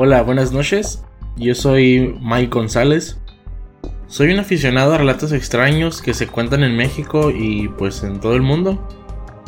Hola, 0.00 0.22
buenas 0.22 0.52
noches. 0.52 1.02
Yo 1.36 1.56
soy 1.56 2.16
Mike 2.22 2.50
González. 2.50 3.18
Soy 4.06 4.32
un 4.32 4.38
aficionado 4.38 4.94
a 4.94 4.98
relatos 4.98 5.32
extraños 5.32 6.00
que 6.00 6.14
se 6.14 6.28
cuentan 6.28 6.62
en 6.62 6.76
México 6.76 7.30
y 7.30 7.66
pues 7.66 8.04
en 8.04 8.20
todo 8.20 8.34
el 8.34 8.42
mundo. 8.42 8.86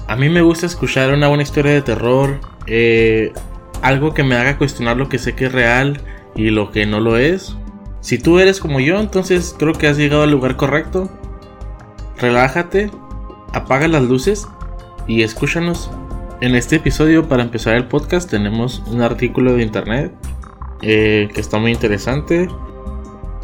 A 0.08 0.16
mí 0.16 0.28
me 0.28 0.42
gusta 0.42 0.66
escuchar 0.66 1.14
una 1.14 1.28
buena 1.28 1.44
historia 1.44 1.72
de 1.72 1.82
terror, 1.82 2.40
eh, 2.66 3.32
algo 3.80 4.12
que 4.12 4.24
me 4.24 4.34
haga 4.34 4.58
cuestionar 4.58 4.96
lo 4.96 5.08
que 5.08 5.18
sé 5.18 5.36
que 5.36 5.46
es 5.46 5.52
real 5.52 6.00
y 6.34 6.50
lo 6.50 6.72
que 6.72 6.84
no 6.84 6.98
lo 6.98 7.16
es. 7.16 7.56
Si 8.00 8.18
tú 8.18 8.40
eres 8.40 8.58
como 8.58 8.80
yo, 8.80 8.98
entonces 8.98 9.54
creo 9.56 9.72
que 9.72 9.86
has 9.86 9.98
llegado 9.98 10.24
al 10.24 10.32
lugar 10.32 10.56
correcto. 10.56 11.08
Relájate, 12.18 12.90
apaga 13.52 13.86
las 13.86 14.02
luces 14.02 14.48
y 15.10 15.24
escúchanos. 15.24 15.90
En 16.40 16.54
este 16.54 16.76
episodio, 16.76 17.28
para 17.28 17.42
empezar 17.42 17.74
el 17.74 17.86
podcast, 17.88 18.30
tenemos 18.30 18.80
un 18.86 19.02
artículo 19.02 19.54
de 19.54 19.64
internet 19.64 20.14
eh, 20.82 21.28
que 21.34 21.40
está 21.40 21.58
muy 21.58 21.72
interesante. 21.72 22.48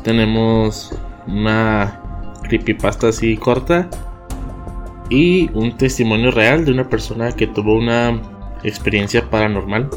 Tenemos 0.04 0.94
una 1.26 2.00
creepypasta 2.44 3.08
así 3.08 3.36
corta 3.36 3.90
y 5.10 5.50
un 5.54 5.76
testimonio 5.76 6.30
real 6.30 6.64
de 6.64 6.70
una 6.70 6.88
persona 6.88 7.32
que 7.32 7.48
tuvo 7.48 7.76
una 7.76 8.22
experiencia 8.62 9.28
paranormal. 9.28 9.90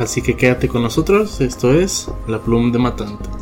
Así 0.00 0.20
que 0.20 0.34
quédate 0.34 0.66
con 0.66 0.82
nosotros, 0.82 1.40
esto 1.40 1.72
es 1.72 2.10
La 2.26 2.40
Plum 2.40 2.72
de 2.72 2.80
Matante. 2.80 3.41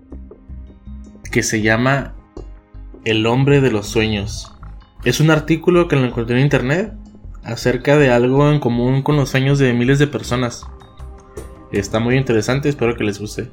que 1.31 1.43
se 1.43 1.61
llama 1.61 2.13
El 3.05 3.25
hombre 3.25 3.61
de 3.61 3.71
los 3.71 3.87
sueños. 3.87 4.53
Es 5.05 5.21
un 5.21 5.31
artículo 5.31 5.87
que 5.87 5.95
lo 5.95 6.05
encontré 6.05 6.35
en 6.35 6.43
internet 6.43 6.93
acerca 7.43 7.97
de 7.97 8.11
algo 8.11 8.51
en 8.51 8.59
común 8.59 9.01
con 9.01 9.15
los 9.15 9.29
sueños 9.29 9.57
de 9.57 9.73
miles 9.73 9.97
de 9.97 10.07
personas. 10.07 10.67
Está 11.71 11.99
muy 11.99 12.17
interesante, 12.17 12.67
espero 12.67 12.95
que 12.97 13.05
les 13.05 13.19
guste. 13.19 13.49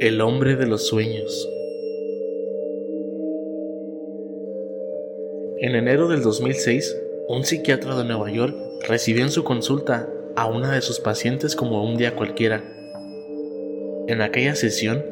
El 0.00 0.20
hombre 0.22 0.56
de 0.56 0.66
los 0.66 0.88
sueños. 0.88 1.48
En 5.62 5.74
enero 5.74 6.08
del 6.08 6.22
2006, 6.22 6.96
un 7.28 7.44
psiquiatra 7.44 7.94
de 7.94 8.04
Nueva 8.04 8.30
York 8.30 8.56
recibió 8.88 9.24
en 9.24 9.30
su 9.30 9.44
consulta 9.44 10.08
a 10.34 10.46
una 10.46 10.72
de 10.72 10.80
sus 10.80 11.00
pacientes 11.00 11.54
como 11.54 11.84
un 11.84 11.98
día 11.98 12.16
cualquiera. 12.16 12.64
En 14.08 14.22
aquella 14.22 14.54
sesión, 14.54 15.04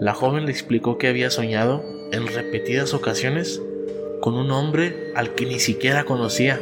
la 0.00 0.12
joven 0.12 0.46
le 0.46 0.50
explicó 0.50 0.98
que 0.98 1.06
había 1.06 1.30
soñado 1.30 1.84
en 2.10 2.26
repetidas 2.26 2.94
ocasiones 2.94 3.62
con 4.20 4.34
un 4.34 4.50
hombre 4.50 5.12
al 5.14 5.36
que 5.36 5.46
ni 5.46 5.60
siquiera 5.60 6.02
conocía. 6.02 6.60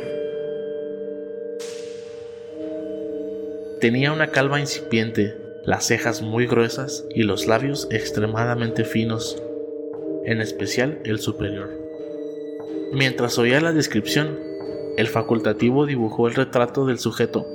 Tenía 3.80 4.12
una 4.12 4.32
calva 4.32 4.60
incipiente 4.60 5.34
las 5.64 5.86
cejas 5.86 6.20
muy 6.20 6.46
gruesas 6.46 7.06
y 7.08 7.22
los 7.22 7.46
labios 7.46 7.88
extremadamente 7.90 8.84
finos, 8.84 9.42
en 10.26 10.42
especial 10.42 11.00
el 11.04 11.20
superior. 11.20 11.87
Mientras 12.92 13.38
oía 13.38 13.60
la 13.60 13.72
descripción, 13.72 14.38
el 14.96 15.08
facultativo 15.08 15.86
dibujó 15.86 16.26
el 16.26 16.34
retrato 16.34 16.86
del 16.86 16.98
sujeto. 16.98 17.46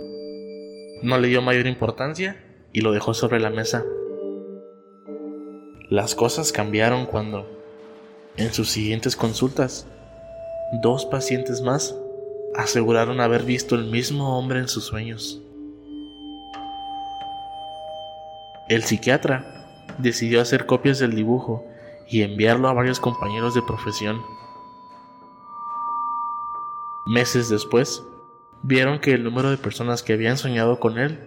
No 1.01 1.17
le 1.17 1.27
dio 1.27 1.41
mayor 1.41 1.67
importancia 1.67 2.41
y 2.71 2.81
lo 2.81 2.91
dejó 2.91 3.13
sobre 3.13 3.39
la 3.39 3.49
mesa. 3.49 3.83
Las 5.89 6.15
cosas 6.15 6.51
cambiaron 6.51 7.05
cuando, 7.05 7.47
en 8.37 8.53
sus 8.53 8.69
siguientes 8.69 9.15
consultas, 9.15 9.87
dos 10.81 11.05
pacientes 11.05 11.61
más 11.61 11.95
aseguraron 12.55 13.19
haber 13.19 13.43
visto 13.43 13.75
el 13.75 13.85
mismo 13.85 14.37
hombre 14.37 14.59
en 14.59 14.67
sus 14.67 14.85
sueños. 14.85 15.41
El 18.69 18.83
psiquiatra 18.83 19.65
decidió 19.97 20.41
hacer 20.41 20.65
copias 20.65 20.99
del 20.99 21.15
dibujo 21.15 21.65
y 22.07 22.21
enviarlo 22.21 22.69
a 22.69 22.73
varios 22.73 22.99
compañeros 22.99 23.55
de 23.55 23.61
profesión. 23.61 24.21
Meses 27.05 27.49
después, 27.49 28.01
vieron 28.61 28.99
que 28.99 29.11
el 29.11 29.23
número 29.23 29.49
de 29.49 29.57
personas 29.57 30.03
que 30.03 30.13
habían 30.13 30.37
soñado 30.37 30.79
con 30.79 30.97
él 30.97 31.19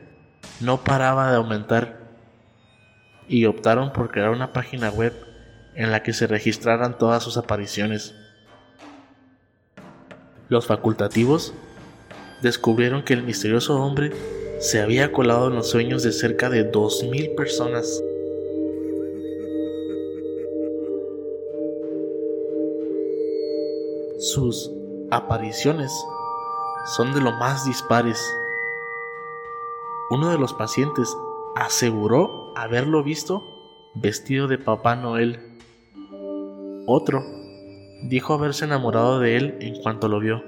no 0.61 0.83
paraba 0.83 1.31
de 1.31 1.37
aumentar 1.37 2.01
y 3.29 3.45
optaron 3.45 3.93
por 3.93 4.11
crear 4.11 4.31
una 4.31 4.55
página 4.55 4.89
web 4.91 5.13
en 5.75 5.91
la 5.91 6.03
que 6.03 6.15
se 6.15 6.27
registraran 6.27 6.97
todas 6.97 7.23
sus 7.23 7.37
apariciones. 7.37 8.15
Los 10.49 10.67
facultativos 10.67 11.53
descubrieron 12.41 13.03
que 13.03 13.13
el 13.13 13.23
misterioso 13.23 13.77
hombre 13.77 14.13
se 14.59 14.81
había 14.81 15.13
colado 15.13 15.49
en 15.49 15.57
los 15.57 15.69
sueños 15.69 16.03
de 16.03 16.13
cerca 16.13 16.49
de 16.49 16.73
2.000 16.73 17.35
personas. 17.35 18.03
Sus 24.19 24.76
apariciones 25.11 25.93
son 26.97 27.15
de 27.15 27.21
lo 27.21 27.33
más 27.33 27.65
dispares. 27.65 28.35
Uno 30.11 30.31
de 30.31 30.39
los 30.39 30.55
pacientes 30.55 31.17
aseguró 31.55 32.53
haberlo 32.57 33.03
visto 33.03 33.43
vestido 33.95 34.49
de 34.49 34.59
Papá 34.59 34.97
Noel. 34.97 35.59
Otro 36.87 37.25
dijo 38.05 38.35
haberse 38.35 38.65
enamorado 38.65 39.19
de 39.21 39.37
él 39.37 39.59
en 39.61 39.81
cuanto 39.83 40.09
lo 40.09 40.21
vio. 40.21 40.43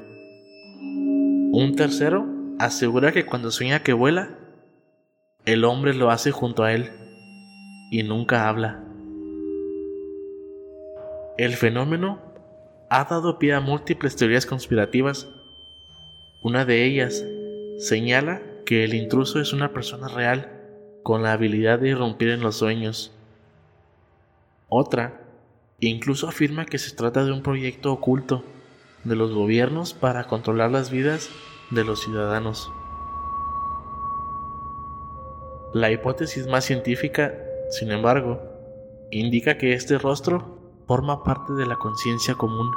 Un 1.50 1.74
tercero 1.76 2.26
asegura 2.58 3.12
que 3.12 3.26
cuando 3.26 3.50
sueña 3.50 3.82
que 3.82 3.92
vuela, 3.92 4.38
el 5.44 5.64
hombre 5.64 5.94
lo 5.94 6.10
hace 6.10 6.30
junto 6.30 6.62
a 6.62 6.72
él 6.72 6.90
y 7.90 8.02
nunca 8.02 8.48
habla. 8.48 8.84
El 11.38 11.54
fenómeno 11.54 12.27
ha 12.90 13.04
dado 13.04 13.38
pie 13.38 13.54
a 13.54 13.60
múltiples 13.60 14.16
teorías 14.16 14.46
conspirativas. 14.46 15.28
Una 16.42 16.64
de 16.64 16.84
ellas 16.84 17.24
señala 17.78 18.42
que 18.64 18.84
el 18.84 18.94
intruso 18.94 19.40
es 19.40 19.52
una 19.52 19.72
persona 19.72 20.08
real 20.08 20.52
con 21.02 21.22
la 21.22 21.32
habilidad 21.32 21.78
de 21.78 21.90
irrumpir 21.90 22.30
en 22.30 22.40
los 22.40 22.56
sueños. 22.56 23.12
Otra 24.68 25.22
incluso 25.80 26.28
afirma 26.28 26.66
que 26.66 26.78
se 26.78 26.94
trata 26.94 27.24
de 27.24 27.32
un 27.32 27.42
proyecto 27.42 27.92
oculto 27.92 28.42
de 29.04 29.16
los 29.16 29.32
gobiernos 29.32 29.94
para 29.94 30.24
controlar 30.24 30.70
las 30.70 30.90
vidas 30.90 31.30
de 31.70 31.84
los 31.84 32.02
ciudadanos. 32.02 32.72
La 35.72 35.90
hipótesis 35.90 36.46
más 36.46 36.64
científica, 36.64 37.34
sin 37.70 37.92
embargo, 37.92 38.42
indica 39.10 39.58
que 39.58 39.74
este 39.74 39.98
rostro 39.98 40.57
forma 40.88 41.22
parte 41.22 41.52
de 41.52 41.66
la 41.66 41.76
conciencia 41.76 42.34
común. 42.34 42.72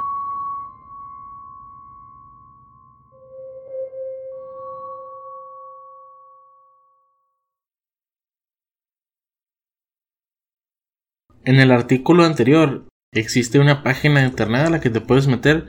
En 11.44 11.58
el 11.58 11.72
artículo 11.72 12.24
anterior 12.24 12.84
existe 13.12 13.58
una 13.58 13.82
página 13.82 14.20
de 14.20 14.26
internet 14.26 14.66
a 14.66 14.70
la 14.70 14.80
que 14.80 14.90
te 14.90 15.00
puedes 15.00 15.26
meter 15.26 15.66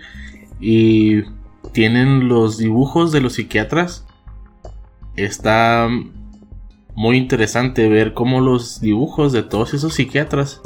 y 0.60 1.24
tienen 1.72 2.28
los 2.28 2.58
dibujos 2.58 3.14
de 3.14 3.22
los 3.22 3.34
psiquiatras. 3.34 4.06
Está 5.16 5.88
muy 6.94 7.18
interesante 7.18 7.88
ver 7.88 8.14
cómo 8.14 8.42
los 8.42 8.82
dibujos 8.82 9.32
de 9.32 9.44
todos 9.44 9.74
esos 9.74 9.94
psiquiatras 9.96 10.62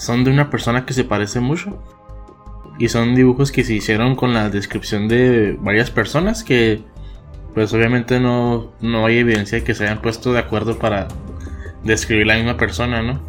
son 0.00 0.24
de 0.24 0.30
una 0.30 0.48
persona 0.48 0.86
que 0.86 0.94
se 0.94 1.04
parece 1.04 1.40
mucho. 1.40 1.78
Y 2.78 2.88
son 2.88 3.14
dibujos 3.14 3.52
que 3.52 3.64
se 3.64 3.74
hicieron 3.74 4.16
con 4.16 4.32
la 4.32 4.48
descripción 4.48 5.08
de 5.08 5.58
varias 5.60 5.90
personas 5.90 6.42
que 6.42 6.82
pues 7.52 7.74
obviamente 7.74 8.18
no, 8.18 8.72
no 8.80 9.04
hay 9.04 9.18
evidencia 9.18 9.58
de 9.58 9.64
que 9.64 9.74
se 9.74 9.84
hayan 9.84 10.00
puesto 10.00 10.32
de 10.32 10.38
acuerdo 10.38 10.78
para 10.78 11.08
describir 11.84 12.26
la 12.26 12.36
misma 12.36 12.56
persona, 12.56 13.02
¿no? 13.02 13.20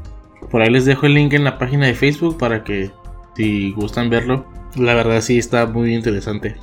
Por 0.50 0.62
ahí 0.62 0.70
les 0.70 0.86
dejo 0.86 1.08
el 1.08 1.16
link 1.16 1.34
en 1.34 1.44
la 1.44 1.58
página 1.58 1.88
de 1.88 1.94
Facebook 1.94 2.38
para 2.38 2.64
que 2.64 2.92
si 3.36 3.72
gustan 3.74 4.10
verlo, 4.10 4.46
la 4.78 4.94
verdad 4.94 5.20
sí 5.20 5.38
está 5.38 5.66
muy 5.66 5.94
interesante. 5.94 6.56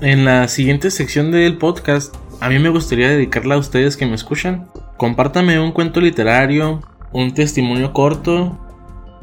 En 0.00 0.24
la 0.24 0.48
siguiente 0.48 0.90
sección 0.90 1.30
del 1.30 1.58
podcast, 1.58 2.16
a 2.40 2.48
mí 2.48 2.58
me 2.58 2.70
gustaría 2.70 3.10
dedicarla 3.10 3.56
a 3.56 3.58
ustedes 3.58 3.98
que 3.98 4.06
me 4.06 4.14
escuchan. 4.14 4.70
Compártame 4.96 5.60
un 5.60 5.72
cuento 5.72 6.00
literario, 6.00 6.80
un 7.12 7.34
testimonio 7.34 7.92
corto 7.92 8.63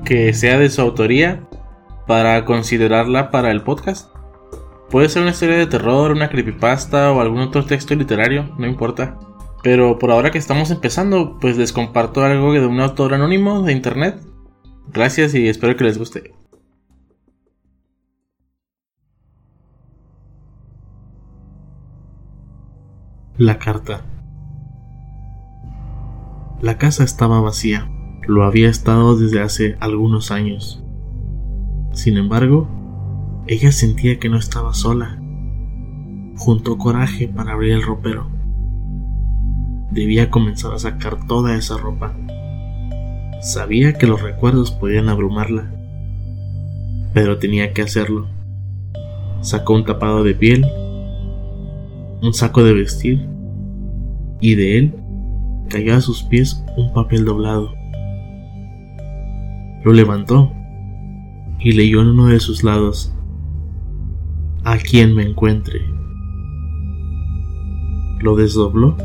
que 0.04 0.34
sea 0.34 0.58
de 0.58 0.70
su 0.70 0.82
autoría 0.82 1.48
para 2.08 2.44
considerarla 2.46 3.32
para 3.32 3.52
el 3.52 3.62
podcast. 3.62 4.12
Puede 4.90 5.10
ser 5.10 5.22
una 5.22 5.32
historia 5.32 5.58
de 5.58 5.68
terror, 5.68 6.12
una 6.12 6.30
creepypasta 6.30 7.12
o 7.12 7.22
algún 7.22 7.40
otro 7.42 7.66
texto 7.66 7.96
literario, 7.96 8.54
no 8.58 8.68
importa. 8.68 9.18
Pero 9.64 10.00
por 10.00 10.12
ahora 10.12 10.32
que 10.32 10.38
estamos 10.38 10.72
empezando, 10.72 11.38
pues 11.40 11.58
les 11.58 11.72
comparto 11.72 12.24
algo 12.24 12.54
de 12.54 12.66
un 12.66 12.80
autor 12.80 13.14
anónimo 13.14 13.62
de 13.62 13.74
internet. 13.74 14.20
Gracias 14.88 15.34
y 15.36 15.48
espero 15.48 15.76
que 15.78 15.84
les 15.84 15.98
guste. 15.98 16.34
La 23.38 23.58
carta. 23.58 24.02
La 26.62 26.78
casa 26.78 27.04
estaba 27.04 27.42
vacía. 27.42 27.91
Lo 28.28 28.44
había 28.44 28.70
estado 28.70 29.18
desde 29.18 29.42
hace 29.42 29.78
algunos 29.80 30.32
años. 30.32 30.84
Sin 31.94 32.18
embargo, 32.18 32.68
ella 33.48 33.72
sentía 33.72 34.20
que 34.20 34.30
no 34.30 34.38
estaba 34.38 34.74
sola. 34.74 35.22
Juntó 36.38 36.78
coraje 36.78 37.28
para 37.28 37.54
abrir 37.54 37.74
el 37.74 37.84
ropero 37.84 38.42
debía 39.92 40.30
comenzar 40.30 40.74
a 40.74 40.80
sacar 40.80 41.28
toda 41.28 41.56
esa 41.56 41.78
ropa. 41.78 42.16
Sabía 43.42 43.94
que 43.94 44.08
los 44.08 44.22
recuerdos 44.22 44.72
podían 44.72 45.10
abrumarla, 45.10 45.70
pero 47.14 47.38
tenía 47.38 47.74
que 47.74 47.82
hacerlo. 47.82 48.28
Sacó 49.42 49.74
un 49.74 49.86
tapado 49.86 50.24
de 50.24 50.34
piel, 50.34 50.66
un 52.22 52.34
saco 52.34 52.64
de 52.64 52.74
vestir, 52.74 53.28
y 54.40 54.56
de 54.56 54.78
él 54.78 54.96
cayó 55.70 55.96
a 55.96 56.02
sus 56.02 56.24
pies 56.24 56.64
un 56.78 56.94
papel 56.94 57.26
doblado. 57.26 57.74
Lo 59.84 59.94
levantó 59.94 60.52
y 61.60 61.72
leyó 61.74 62.02
en 62.02 62.10
uno 62.10 62.28
de 62.28 62.40
sus 62.40 62.64
lados, 62.64 63.14
a 64.64 64.78
quien 64.78 65.16
me 65.16 65.24
encuentre. 65.24 65.82
Lo 68.20 68.36
desdobló 68.36 68.96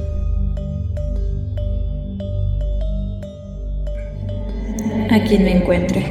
a 5.11 5.25
quien 5.25 5.44
me 5.44 5.56
encuentre. 5.56 6.05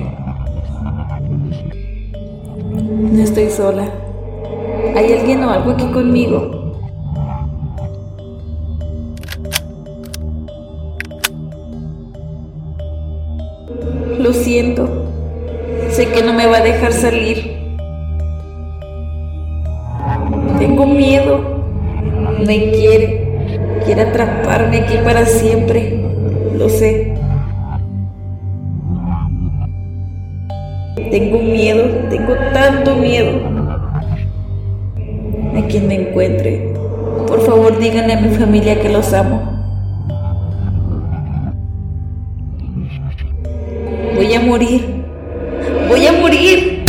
No 3.12 3.22
estoy 3.22 3.50
sola. 3.50 3.88
Hay 4.96 5.14
alguien 5.14 5.44
o 5.44 5.50
algo 5.50 5.72
aquí 5.72 5.86
conmigo. 5.92 6.65
Lo 14.26 14.34
siento. 14.34 14.90
Sé 15.92 16.08
que 16.08 16.24
no 16.24 16.34
me 16.34 16.48
va 16.48 16.58
a 16.58 16.62
dejar 16.62 16.92
salir. 16.94 17.58
Tengo 20.58 20.88
miedo. 20.88 21.42
Me 22.44 22.72
quiere. 22.72 23.84
Quiere 23.86 24.02
atraparme 24.02 24.78
aquí 24.80 24.96
para 25.04 25.28
siempre. 25.28 26.04
Lo 26.58 26.68
sé. 26.70 27.14
Tengo 31.12 31.38
miedo, 31.38 31.84
tengo 32.10 32.34
tanto 32.52 32.96
miedo. 32.96 33.30
A 35.56 35.68
quien 35.68 35.88
me 35.88 36.10
encuentre, 36.10 36.74
por 37.28 37.42
favor 37.42 37.78
díganle 37.78 38.14
a 38.14 38.22
mi 38.22 38.30
familia 38.30 38.82
que 38.82 38.90
los 38.90 39.14
amo. 39.14 39.55
Voy 44.16 44.34
a 44.34 44.40
morir. 44.40 45.04
Voy 45.90 46.08
a 46.08 46.14
morir. 46.14 46.86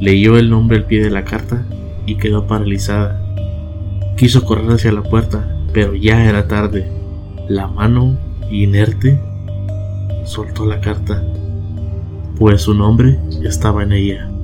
Leyó 0.00 0.36
el 0.36 0.50
nombre 0.50 0.78
al 0.78 0.84
pie 0.84 1.04
de 1.04 1.10
la 1.10 1.24
carta 1.24 1.64
y 2.06 2.16
quedó 2.16 2.48
paralizada. 2.48 3.22
Quiso 4.16 4.44
correr 4.44 4.72
hacia 4.72 4.90
la 4.90 5.04
puerta, 5.04 5.48
pero 5.72 5.94
ya 5.94 6.24
era 6.24 6.48
tarde. 6.48 6.90
La 7.48 7.68
mano, 7.68 8.18
inerte, 8.50 9.20
soltó 10.24 10.66
la 10.66 10.80
carta, 10.80 11.22
pues 12.36 12.62
su 12.62 12.74
nombre 12.74 13.16
estaba 13.44 13.84
en 13.84 13.92
ella. 13.92 14.35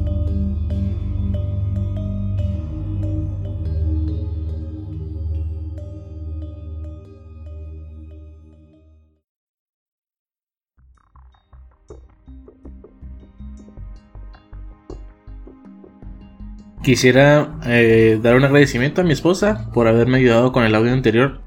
Quisiera 16.83 17.61
eh, 17.65 18.19
dar 18.21 18.35
un 18.35 18.45
agradecimiento 18.45 19.01
a 19.01 19.05
mi 19.05 19.13
esposa 19.13 19.71
por 19.73 19.87
haberme 19.87 20.19
ayudado 20.19 20.51
con 20.51 20.65
el 20.65 20.75
audio 20.75 20.93
anterior. 20.93 21.41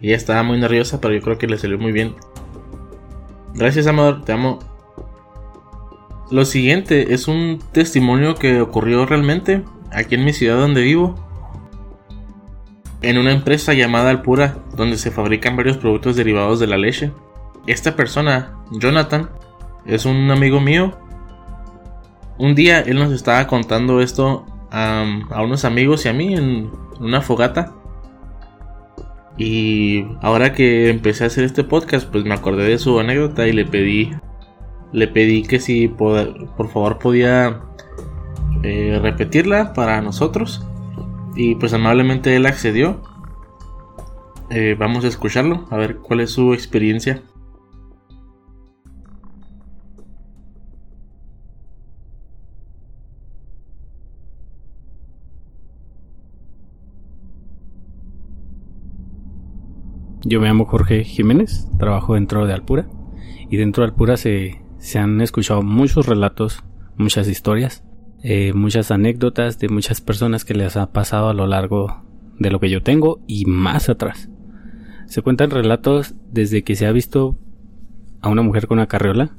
Ella 0.00 0.16
estaba 0.16 0.42
muy 0.42 0.58
nerviosa, 0.58 1.00
pero 1.00 1.14
yo 1.14 1.20
creo 1.20 1.38
que 1.38 1.46
le 1.46 1.58
salió 1.58 1.78
muy 1.78 1.92
bien. 1.92 2.16
Gracias, 3.54 3.86
amor, 3.86 4.24
te 4.24 4.32
amo. 4.32 4.58
Lo 6.32 6.44
siguiente 6.44 7.14
es 7.14 7.28
un 7.28 7.60
testimonio 7.70 8.34
que 8.34 8.60
ocurrió 8.60 9.06
realmente 9.06 9.62
aquí 9.92 10.16
en 10.16 10.24
mi 10.24 10.32
ciudad 10.32 10.56
donde 10.56 10.82
vivo. 10.82 11.14
En 13.00 13.16
una 13.16 13.32
empresa 13.32 13.74
llamada 13.74 14.10
Alpura, 14.10 14.58
donde 14.76 14.98
se 14.98 15.12
fabrican 15.12 15.56
varios 15.56 15.76
productos 15.76 16.16
derivados 16.16 16.58
de 16.58 16.66
la 16.66 16.78
leche. 16.78 17.12
Esta 17.68 17.94
persona, 17.94 18.58
Jonathan, 18.72 19.30
es 19.86 20.04
un 20.04 20.30
amigo 20.32 20.60
mío. 20.60 20.98
Un 22.38 22.56
día 22.56 22.80
él 22.80 22.98
nos 22.98 23.12
estaba 23.12 23.46
contando 23.46 24.00
esto 24.00 24.46
a, 24.70 25.42
unos 25.42 25.64
amigos 25.64 26.04
y 26.04 26.08
a 26.08 26.12
mí 26.12 26.34
en 26.34 26.70
una 26.98 27.22
fogata. 27.22 27.74
Y 29.36 30.04
ahora 30.20 30.52
que 30.52 30.90
empecé 30.90 31.24
a 31.24 31.28
hacer 31.28 31.44
este 31.44 31.64
podcast, 31.64 32.10
pues 32.10 32.24
me 32.24 32.34
acordé 32.34 32.64
de 32.64 32.78
su 32.78 33.00
anécdota 33.00 33.46
y 33.46 33.52
le 33.52 33.64
pedí, 33.64 34.10
le 34.92 35.08
pedí 35.08 35.42
que 35.42 35.58
si 35.58 35.88
por 35.88 36.68
favor 36.70 36.98
podía 36.98 37.62
eh, 38.62 38.98
repetirla 39.00 39.72
para 39.72 40.00
nosotros. 40.02 40.66
Y 41.36 41.54
pues 41.54 41.72
amablemente 41.72 42.36
él 42.36 42.46
accedió. 42.46 43.00
Eh, 44.50 44.76
vamos 44.78 45.04
a 45.04 45.08
escucharlo, 45.08 45.66
a 45.70 45.76
ver 45.76 45.98
cuál 45.98 46.20
es 46.20 46.32
su 46.32 46.52
experiencia. 46.52 47.22
Yo 60.30 60.40
me 60.40 60.46
llamo 60.46 60.64
Jorge 60.64 61.02
Jiménez, 61.02 61.66
trabajo 61.76 62.14
dentro 62.14 62.46
de 62.46 62.52
Alpura 62.52 62.88
y 63.50 63.56
dentro 63.56 63.82
de 63.82 63.90
Alpura 63.90 64.16
se, 64.16 64.62
se 64.78 65.00
han 65.00 65.20
escuchado 65.20 65.60
muchos 65.62 66.06
relatos, 66.06 66.62
muchas 66.96 67.26
historias, 67.26 67.82
eh, 68.22 68.52
muchas 68.52 68.92
anécdotas 68.92 69.58
de 69.58 69.68
muchas 69.68 70.00
personas 70.00 70.44
que 70.44 70.54
les 70.54 70.76
ha 70.76 70.92
pasado 70.92 71.30
a 71.30 71.34
lo 71.34 71.48
largo 71.48 72.04
de 72.38 72.52
lo 72.52 72.60
que 72.60 72.70
yo 72.70 72.80
tengo 72.80 73.18
y 73.26 73.44
más 73.46 73.88
atrás. 73.88 74.30
Se 75.06 75.20
cuentan 75.20 75.50
relatos 75.50 76.14
desde 76.30 76.62
que 76.62 76.76
se 76.76 76.86
ha 76.86 76.92
visto 76.92 77.36
a 78.20 78.28
una 78.28 78.42
mujer 78.42 78.68
con 78.68 78.78
una 78.78 78.86
carriola 78.86 79.36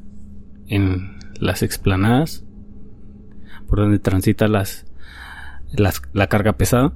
en 0.68 1.20
las 1.40 1.64
explanadas 1.64 2.44
por 3.66 3.80
donde 3.80 4.00
transita 4.00 4.50
las, 4.50 4.88
la 5.72 6.28
carga 6.28 6.58
pesada. 6.58 6.92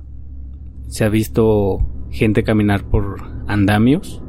Se 0.90 1.06
ha 1.06 1.10
visto 1.10 1.80
gente 2.12 2.44
caminar 2.44 2.84
por 2.84 3.35
andamios, 3.56 4.22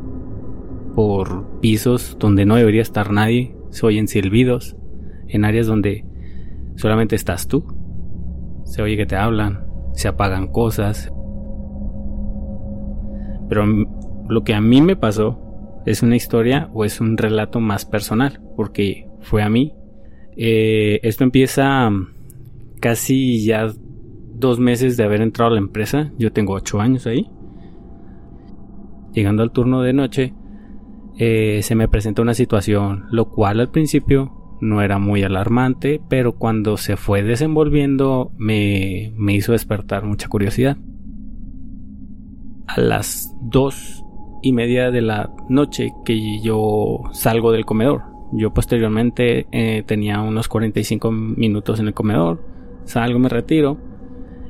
por 0.95 1.61
pisos 1.61 2.17
donde 2.19 2.47
no 2.47 2.57
debería 2.57 2.83
estar 2.83 3.13
nadie, 3.13 3.55
se 3.71 3.85
oyen 3.85 4.09
silbidos, 4.09 4.77
en 5.29 5.45
áreas 5.45 5.67
donde 5.67 6.07
solamente 6.77 7.17
estás 7.17 7.47
tú, 7.49 7.67
se 8.65 8.83
oye 8.83 8.97
que 8.97 9.07
te 9.07 9.17
hablan, 9.17 9.67
se 9.93 10.09
apagan 10.09 10.49
cosas. 10.49 11.13
Pero 13.49 13.67
lo 14.29 14.43
que 14.45 14.55
a 14.55 14.61
mí 14.61 14.81
me 14.81 14.97
pasó 14.97 15.83
es 15.87 16.03
una 16.03 16.17
historia 16.17 16.71
o 16.73 16.85
es 16.85 17.01
un 17.01 17.17
relato 17.17 17.61
más 17.61 17.85
personal, 17.85 18.41
porque 18.57 19.09
fue 19.21 19.43
a 19.43 19.51
mí. 19.51 19.75
Eh, 20.37 21.01
esto 21.03 21.25
empieza 21.25 21.91
casi 22.81 23.45
ya 23.45 23.73
dos 24.35 24.59
meses 24.59 24.97
de 24.97 25.05
haber 25.05 25.23
entrado 25.23 25.51
a 25.51 25.55
la 25.55 25.61
empresa, 25.61 26.13
yo 26.19 26.33
tengo 26.33 26.55
ocho 26.55 26.81
años 26.81 27.07
ahí. 27.07 27.29
Llegando 29.17 29.43
al 29.43 29.51
turno 29.51 29.81
de 29.81 29.95
noche, 29.95 30.35
eh, 31.17 31.61
se 31.63 31.75
me 31.75 31.89
presenta 31.89 32.21
una 32.21 32.35
situación, 32.35 33.07
lo 33.11 33.31
cual 33.31 33.61
al 33.61 33.71
principio 33.71 34.59
no 34.61 34.83
era 34.83 34.99
muy 34.99 35.23
alarmante, 35.23 36.03
pero 36.07 36.33
cuando 36.33 36.77
se 36.77 36.99
fue 36.99 37.23
desenvolviendo 37.23 38.31
me, 38.37 39.15
me 39.17 39.33
hizo 39.33 39.53
despertar 39.53 40.05
mucha 40.05 40.29
curiosidad. 40.29 40.77
A 42.67 42.79
las 42.79 43.35
dos 43.41 44.05
y 44.43 44.53
media 44.53 44.91
de 44.91 45.01
la 45.01 45.33
noche 45.49 45.95
que 46.05 46.43
yo 46.43 47.05
salgo 47.13 47.53
del 47.53 47.65
comedor, 47.65 48.03
yo 48.33 48.53
posteriormente 48.53 49.47
eh, 49.51 49.83
tenía 49.87 50.21
unos 50.21 50.47
45 50.47 51.11
minutos 51.11 51.81
en 51.81 51.87
el 51.87 51.95
comedor, 51.95 52.45
salgo, 52.85 53.19
me 53.19 53.31
retiro 53.31 53.79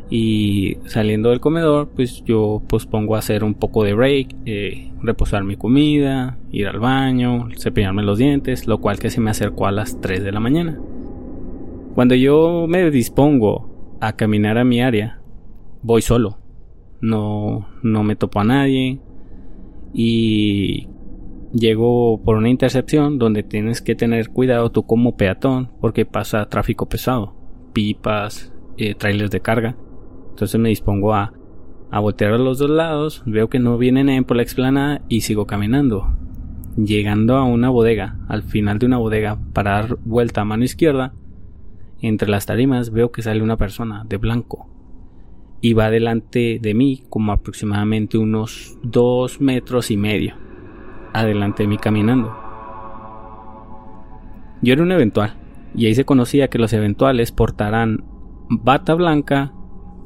y 0.08 0.76
saliendo 0.86 1.30
del 1.30 1.40
comedor 1.40 1.88
pues 1.88 2.22
yo 2.25 2.62
pongo 2.90 3.16
a 3.16 3.18
hacer 3.18 3.42
un 3.42 3.54
poco 3.54 3.82
de 3.82 3.94
break 3.94 4.36
eh, 4.44 4.92
reposar 5.02 5.42
mi 5.42 5.56
comida 5.56 6.38
ir 6.52 6.68
al 6.68 6.78
baño 6.78 7.48
cepillarme 7.58 8.04
los 8.04 8.18
dientes 8.18 8.68
lo 8.68 8.80
cual 8.80 9.00
que 9.00 9.10
se 9.10 9.20
me 9.20 9.30
acercó 9.30 9.66
a 9.66 9.72
las 9.72 10.00
3 10.00 10.22
de 10.22 10.32
la 10.32 10.40
mañana. 10.40 10.78
Cuando 11.94 12.14
yo 12.14 12.66
me 12.68 12.90
dispongo 12.90 13.96
a 14.00 14.14
caminar 14.14 14.58
a 14.58 14.64
mi 14.64 14.80
área 14.80 15.20
voy 15.82 16.02
solo. 16.02 16.38
No 17.00 17.66
no 17.82 18.02
me 18.04 18.16
topo 18.16 18.40
a 18.40 18.44
nadie 18.44 19.00
y 19.92 20.88
llego 21.52 22.20
por 22.22 22.36
una 22.36 22.48
intercepción 22.48 23.18
donde 23.18 23.42
tienes 23.42 23.82
que 23.82 23.94
tener 23.94 24.30
cuidado 24.30 24.70
tú 24.70 24.84
como 24.84 25.16
peatón 25.16 25.70
porque 25.80 26.06
pasa 26.06 26.48
tráfico 26.48 26.88
pesado 26.88 27.34
pipas 27.72 28.52
eh, 28.78 28.94
trailers 28.94 29.30
de 29.30 29.40
carga 29.40 29.76
entonces 30.37 30.61
me 30.61 30.69
dispongo 30.69 31.14
a, 31.14 31.33
a 31.90 31.99
voltear 31.99 32.35
a 32.35 32.38
los 32.38 32.59
dos 32.59 32.69
lados, 32.69 33.23
veo 33.25 33.49
que 33.49 33.59
no 33.59 33.78
vienen 33.78 34.07
nadie 34.07 34.23
por 34.23 34.37
la 34.37 34.43
explanada 34.43 35.00
y 35.09 35.23
sigo 35.23 35.47
caminando. 35.47 36.14
Llegando 36.76 37.37
a 37.37 37.45
una 37.45 37.71
bodega, 37.71 38.19
al 38.28 38.43
final 38.43 38.78
de 38.78 38.85
una 38.85 38.99
bodega, 38.99 39.38
para 39.55 39.71
dar 39.71 39.97
vuelta 40.05 40.43
a 40.43 40.45
mano 40.45 40.62
izquierda, 40.62 41.14
entre 42.02 42.28
las 42.28 42.45
tarimas 42.45 42.90
veo 42.90 43.11
que 43.12 43.23
sale 43.23 43.43
una 43.43 43.57
persona 43.57 44.05
de 44.07 44.19
blanco 44.19 44.69
y 45.62 45.73
va 45.73 45.88
delante 45.88 46.59
de 46.61 46.75
mí 46.75 47.05
como 47.09 47.33
aproximadamente 47.33 48.19
unos 48.19 48.76
dos 48.83 49.40
metros 49.40 49.90
y 49.90 49.97
medio, 49.97 50.35
adelante 51.14 51.62
de 51.62 51.69
mí 51.69 51.78
caminando. 51.78 52.37
Yo 54.61 54.75
era 54.75 54.83
un 54.83 54.93
eventual, 54.93 55.33
y 55.75 55.87
ahí 55.87 55.95
se 55.95 56.05
conocía 56.05 56.49
que 56.49 56.59
los 56.59 56.75
eventuales 56.75 57.33
portarán 57.33 58.05
bata 58.50 58.93
blanca, 58.93 59.55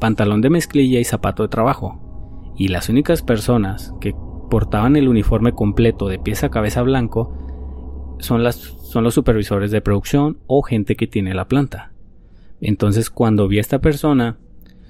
pantalón 0.01 0.41
de 0.41 0.51
mezclilla 0.51 0.99
y 0.99 1.05
zapato 1.05 1.45
de 1.45 1.49
trabajo. 1.49 2.53
Y 2.57 2.69
las 2.69 2.89
únicas 2.89 3.23
personas 3.23 3.95
que 4.01 4.15
portaban 4.51 4.97
el 4.97 5.09
uniforme 5.09 5.53
completo 5.53 6.09
de 6.09 6.19
pieza 6.19 6.47
a 6.47 6.51
cabeza 6.51 6.83
blanco 6.83 8.17
son, 8.19 8.43
los 8.43 9.15
supervisores 9.15 9.71
de 9.71 9.81
producción 9.81 10.39
o 10.49 10.63
gente 10.63 10.97
que 10.97 11.07
tiene 11.07 11.33
la 11.33 11.47
planta. 11.47 11.93
Entonces 12.61 13.09
cuando 13.09 13.47
vi 13.47 13.59
a 13.59 13.61
esta 13.63 13.79
persona, 13.79 14.39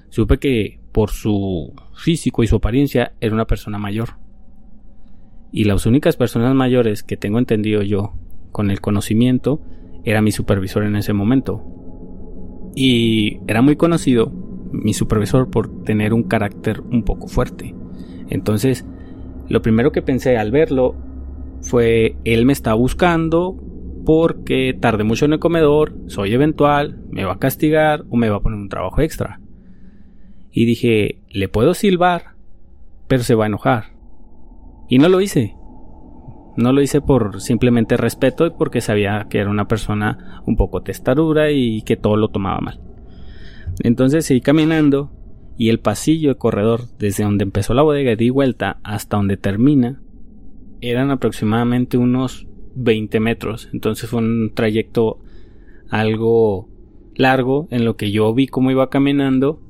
supe 0.08 0.38
que 0.38 0.80
por 0.90 1.10
su 1.10 1.74
físico 1.94 2.42
y 2.42 2.46
su 2.46 2.56
apariencia 2.56 3.12
era 3.20 3.34
una 3.34 3.46
persona 3.46 3.78
mayor. 3.78 4.16
Y 5.52 5.64
las 5.64 5.84
únicas 5.86 6.16
personas 6.16 6.54
mayores 6.54 7.02
que 7.02 7.16
tengo 7.16 7.38
entendido 7.38 7.82
yo 7.82 8.14
con 8.52 8.70
el 8.70 8.80
conocimiento 8.80 9.60
era 10.04 10.22
mi 10.22 10.32
supervisor 10.32 10.84
en 10.84 10.96
ese 10.96 11.12
momento. 11.12 11.62
Y 12.74 13.40
era 13.46 13.62
muy 13.62 13.76
conocido 13.76 14.32
mi 14.72 14.92
supervisor 14.92 15.50
por 15.50 15.84
tener 15.84 16.12
un 16.14 16.22
carácter 16.22 16.80
un 16.80 17.02
poco 17.02 17.28
fuerte. 17.28 17.74
Entonces, 18.28 18.86
lo 19.48 19.62
primero 19.62 19.92
que 19.92 20.02
pensé 20.02 20.38
al 20.38 20.50
verlo 20.50 20.94
fue, 21.60 22.16
él 22.24 22.46
me 22.46 22.52
está 22.52 22.74
buscando 22.74 23.56
porque 24.04 24.76
tardé 24.78 25.04
mucho 25.04 25.24
en 25.24 25.34
el 25.34 25.38
comedor, 25.38 25.94
soy 26.06 26.32
eventual, 26.32 26.98
me 27.10 27.24
va 27.24 27.34
a 27.34 27.38
castigar 27.38 28.04
o 28.08 28.16
me 28.16 28.30
va 28.30 28.36
a 28.36 28.40
poner 28.40 28.58
un 28.58 28.68
trabajo 28.68 29.00
extra. 29.02 29.40
Y 30.50 30.64
dije, 30.64 31.22
le 31.28 31.48
puedo 31.48 31.74
silbar, 31.74 32.34
pero 33.08 33.22
se 33.22 33.34
va 33.34 33.44
a 33.44 33.48
enojar. 33.48 33.92
Y 34.88 34.98
no 34.98 35.08
lo 35.08 35.20
hice. 35.20 35.54
No 36.56 36.72
lo 36.72 36.82
hice 36.82 37.00
por 37.00 37.40
simplemente 37.40 37.96
respeto 37.96 38.46
y 38.46 38.50
porque 38.50 38.80
sabía 38.80 39.26
que 39.30 39.38
era 39.38 39.50
una 39.50 39.68
persona 39.68 40.42
un 40.46 40.56
poco 40.56 40.82
testaruda 40.82 41.50
y 41.50 41.82
que 41.82 41.96
todo 41.96 42.16
lo 42.16 42.28
tomaba 42.28 42.60
mal. 42.60 42.80
Entonces 43.82 44.26
seguí 44.26 44.40
caminando 44.40 45.10
y 45.56 45.68
el 45.68 45.80
pasillo 45.80 46.30
de 46.30 46.36
corredor 46.36 46.82
desde 46.98 47.24
donde 47.24 47.44
empezó 47.44 47.74
la 47.74 47.82
bodega 47.82 48.12
y 48.12 48.16
di 48.16 48.30
vuelta 48.30 48.78
hasta 48.82 49.16
donde 49.16 49.36
termina 49.36 50.00
eran 50.80 51.10
aproximadamente 51.10 51.98
unos 51.98 52.46
20 52.74 53.20
metros. 53.20 53.68
Entonces 53.72 54.08
fue 54.08 54.20
un 54.20 54.52
trayecto 54.54 55.18
algo 55.90 56.68
largo 57.14 57.68
en 57.70 57.84
lo 57.84 57.96
que 57.96 58.10
yo 58.10 58.32
vi 58.32 58.46
cómo 58.46 58.70
iba 58.70 58.88
caminando 58.90 59.60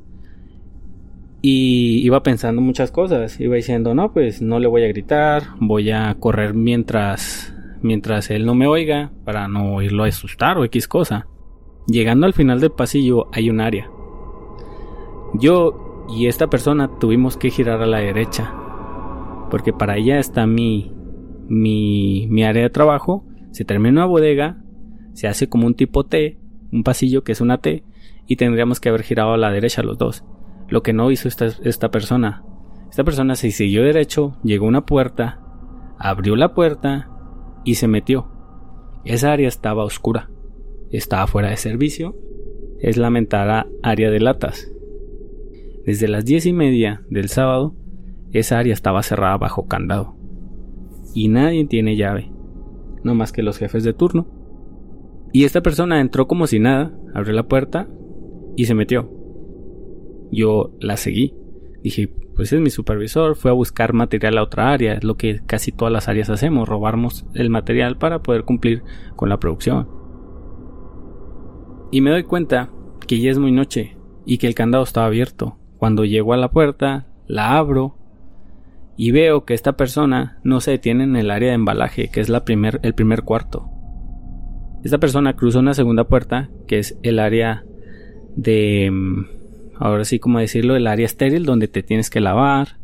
y 1.42 2.02
iba 2.04 2.22
pensando 2.22 2.60
muchas 2.60 2.90
cosas. 2.90 3.40
Iba 3.40 3.56
diciendo, 3.56 3.94
no, 3.94 4.12
pues 4.12 4.42
no 4.42 4.60
le 4.60 4.68
voy 4.68 4.84
a 4.84 4.88
gritar, 4.88 5.44
voy 5.58 5.90
a 5.90 6.14
correr 6.18 6.54
mientras 6.54 7.54
mientras 7.82 8.30
él 8.30 8.44
no 8.44 8.54
me 8.54 8.66
oiga 8.66 9.10
para 9.24 9.48
no 9.48 9.74
oírlo 9.74 10.04
asustar 10.04 10.58
o 10.58 10.64
X 10.64 10.86
cosa. 10.86 11.26
Llegando 11.86 12.26
al 12.26 12.34
final 12.34 12.60
del 12.60 12.70
pasillo 12.70 13.28
hay 13.32 13.50
un 13.50 13.60
área. 13.60 13.90
Yo 15.34 16.06
y 16.08 16.26
esta 16.26 16.48
persona 16.48 16.98
tuvimos 16.98 17.36
que 17.36 17.50
girar 17.50 17.82
a 17.82 17.86
la 17.86 17.98
derecha. 17.98 18.54
Porque 19.50 19.72
para 19.72 19.94
allá 19.94 20.18
está 20.18 20.46
mi, 20.46 20.92
mi, 21.48 22.26
mi 22.30 22.44
área 22.44 22.62
de 22.62 22.70
trabajo. 22.70 23.24
Se 23.52 23.64
termina 23.64 24.02
una 24.02 24.06
bodega. 24.06 24.62
Se 25.14 25.28
hace 25.28 25.48
como 25.48 25.66
un 25.66 25.74
tipo 25.74 26.04
T. 26.04 26.38
Un 26.72 26.82
pasillo 26.82 27.24
que 27.24 27.32
es 27.32 27.40
una 27.40 27.58
T. 27.58 27.84
Y 28.26 28.36
tendríamos 28.36 28.80
que 28.80 28.88
haber 28.88 29.02
girado 29.02 29.32
a 29.32 29.38
la 29.38 29.50
derecha 29.50 29.82
los 29.82 29.98
dos. 29.98 30.24
Lo 30.68 30.82
que 30.82 30.92
no 30.92 31.10
hizo 31.10 31.28
esta, 31.28 31.46
esta 31.46 31.90
persona. 31.90 32.44
Esta 32.88 33.04
persona 33.04 33.34
se 33.34 33.50
siguió 33.50 33.82
derecho. 33.82 34.36
Llegó 34.42 34.66
a 34.66 34.68
una 34.68 34.86
puerta. 34.86 35.40
Abrió 35.98 36.36
la 36.36 36.54
puerta. 36.54 37.08
Y 37.64 37.76
se 37.76 37.88
metió. 37.88 38.28
Esa 39.04 39.32
área 39.32 39.48
estaba 39.48 39.84
oscura 39.84 40.28
estaba 40.90 41.26
fuera 41.26 41.50
de 41.50 41.56
servicio, 41.56 42.16
es 42.80 42.96
la 42.96 43.10
mentada 43.10 43.66
área 43.82 44.10
de 44.10 44.20
latas. 44.20 44.70
Desde 45.84 46.08
las 46.08 46.24
diez 46.24 46.46
y 46.46 46.52
media 46.52 47.02
del 47.08 47.28
sábado, 47.28 47.74
esa 48.32 48.58
área 48.58 48.72
estaba 48.72 49.02
cerrada 49.02 49.36
bajo 49.36 49.66
candado. 49.66 50.16
Y 51.14 51.28
nadie 51.28 51.66
tiene 51.66 51.96
llave, 51.96 52.30
no 53.02 53.14
más 53.14 53.32
que 53.32 53.42
los 53.42 53.58
jefes 53.58 53.84
de 53.84 53.92
turno. 53.92 54.28
Y 55.32 55.44
esta 55.44 55.62
persona 55.62 56.00
entró 56.00 56.26
como 56.26 56.46
si 56.46 56.58
nada, 56.58 56.96
abrió 57.14 57.32
la 57.32 57.48
puerta 57.48 57.88
y 58.56 58.66
se 58.66 58.74
metió. 58.74 59.10
Yo 60.30 60.76
la 60.80 60.96
seguí. 60.96 61.34
Dije, 61.82 62.08
pues 62.36 62.52
es 62.52 62.60
mi 62.60 62.70
supervisor, 62.70 63.36
fue 63.36 63.50
a 63.50 63.54
buscar 63.54 63.92
material 63.92 64.38
a 64.38 64.42
otra 64.42 64.72
área, 64.72 64.94
es 64.94 65.04
lo 65.04 65.16
que 65.16 65.40
casi 65.46 65.72
todas 65.72 65.92
las 65.92 66.08
áreas 66.08 66.30
hacemos, 66.30 66.68
robarnos 66.68 67.26
el 67.34 67.50
material 67.50 67.96
para 67.96 68.22
poder 68.22 68.44
cumplir 68.44 68.82
con 69.16 69.28
la 69.28 69.38
producción. 69.38 69.99
Y 71.90 72.00
me 72.00 72.10
doy 72.10 72.22
cuenta 72.22 72.70
que 73.06 73.20
ya 73.20 73.30
es 73.30 73.38
muy 73.38 73.52
noche 73.52 73.96
y 74.24 74.38
que 74.38 74.46
el 74.46 74.54
candado 74.54 74.84
estaba 74.84 75.06
abierto. 75.06 75.56
Cuando 75.78 76.04
llego 76.04 76.32
a 76.32 76.36
la 76.36 76.50
puerta, 76.50 77.06
la 77.26 77.56
abro 77.56 77.96
y 78.96 79.10
veo 79.10 79.44
que 79.44 79.54
esta 79.54 79.72
persona 79.76 80.38
no 80.44 80.60
se 80.60 80.72
detiene 80.72 81.04
en 81.04 81.16
el 81.16 81.30
área 81.30 81.48
de 81.48 81.54
embalaje, 81.54 82.08
que 82.08 82.20
es 82.20 82.28
la 82.28 82.44
primer, 82.44 82.80
el 82.82 82.94
primer 82.94 83.22
cuarto. 83.22 83.68
Esta 84.84 84.98
persona 84.98 85.34
cruza 85.34 85.58
una 85.58 85.74
segunda 85.74 86.04
puerta, 86.04 86.50
que 86.66 86.78
es 86.78 86.96
el 87.02 87.18
área 87.18 87.64
de, 88.36 88.90
mm, 88.92 89.26
ahora 89.76 90.04
sí 90.04 90.18
como 90.18 90.38
decirlo, 90.38 90.76
el 90.76 90.86
área 90.86 91.06
estéril 91.06 91.44
donde 91.44 91.66
te 91.66 91.82
tienes 91.82 92.10
que 92.10 92.20
lavar, 92.20 92.76